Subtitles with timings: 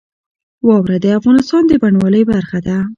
[0.67, 2.77] واوره د افغانستان د بڼوالۍ برخه ده.